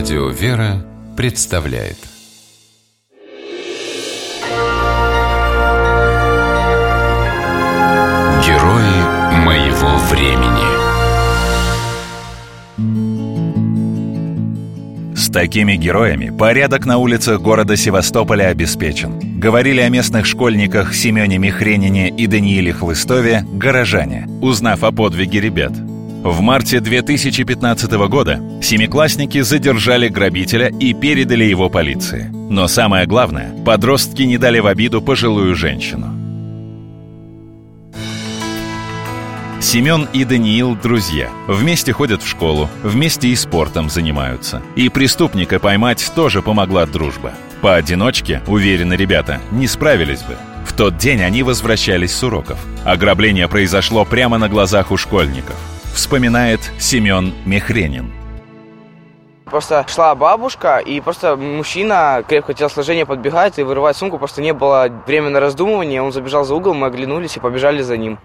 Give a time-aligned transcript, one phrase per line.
[0.00, 0.82] Радио «Вера»
[1.14, 1.98] представляет.
[8.42, 10.70] Герои моего времени.
[15.14, 19.38] С такими героями порядок на улицах города Севастополя обеспечен.
[19.38, 25.74] Говорили о местных школьниках Семене Михренине и Данииле Хлыстове горожане, узнав о подвиге ребят–
[26.22, 32.28] в марте 2015 года семиклассники задержали грабителя и передали его полиции.
[32.30, 36.14] Но самое главное, подростки не дали в обиду пожилую женщину.
[39.62, 41.30] Семен и Даниил– друзья.
[41.48, 44.60] Вместе ходят в школу, вместе и спортом занимаются.
[44.76, 47.32] И преступника поймать тоже помогла дружба.
[47.62, 50.36] Поодиночке, уверены ребята, не справились бы.
[50.66, 52.58] В тот день они возвращались с уроков.
[52.84, 55.56] Ограбление произошло прямо на глазах у школьников
[55.94, 58.12] вспоминает Семен Мехренин.
[59.44, 64.18] Просто шла бабушка, и просто мужчина крепкого телосложения подбегает и вырывает сумку.
[64.18, 66.00] Просто не было времени на раздумывание.
[66.02, 68.18] Он забежал за угол, мы оглянулись и побежали за ним.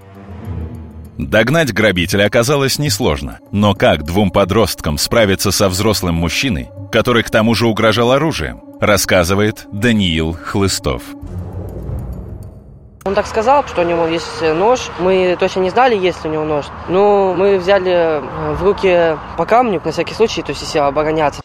[1.18, 3.40] Догнать грабителя оказалось несложно.
[3.52, 9.66] Но как двум подросткам справиться со взрослым мужчиной, который к тому же угрожал оружием, рассказывает
[9.72, 11.02] Даниил Хлыстов.
[13.08, 14.90] Он так сказал, что у него есть нож.
[14.98, 16.66] Мы точно не знали, есть ли у него нож.
[16.90, 21.40] Но мы взяли э, в руки по камню, на всякий случай, то есть если обороняться.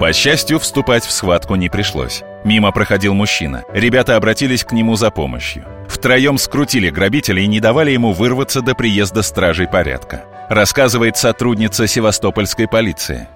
[0.00, 2.22] По счастью, вступать в схватку не пришлось.
[2.42, 3.64] Мимо проходил мужчина.
[3.74, 5.66] Ребята обратились к нему за помощью.
[5.90, 10.24] Втроем скрутили грабителя и не давали ему вырваться до приезда стражей порядка.
[10.48, 13.28] Рассказывает сотрудница севастопольской полиции.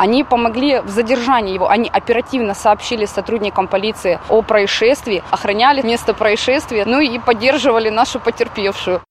[0.00, 1.68] Они помогли в задержании его.
[1.68, 9.02] Они оперативно сообщили сотрудникам полиции о происшествии, охраняли место происшествия, ну и поддерживали нашу потерпевшую.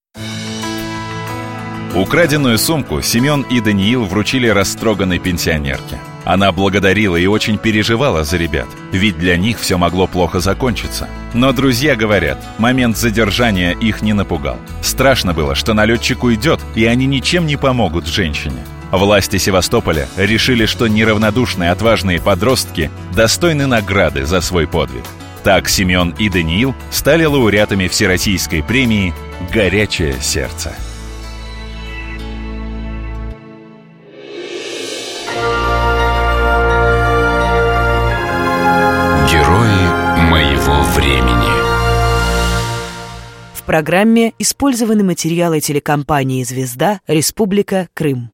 [1.95, 5.99] Украденную сумку Семен и Даниил вручили растроганной пенсионерке.
[6.25, 11.07] Она благодарила и очень переживала за ребят, ведь для них все могло плохо закончиться.
[11.35, 14.57] Но друзья говорят, момент задержания их не напугал.
[14.81, 18.63] Страшно было, что налетчик уйдет, и они ничем не помогут женщине.
[18.91, 25.03] Власти Севастополя решили, что неравнодушные отважные подростки достойны награды за свой подвиг.
[25.43, 29.13] Так Семен и Даниил стали лауреатами Всероссийской премии
[29.53, 30.73] «Горячее сердце».
[39.31, 41.49] Герои моего времени
[43.53, 46.99] В программе использованы материалы телекомпании «Звезда.
[47.07, 48.27] Республика Крым».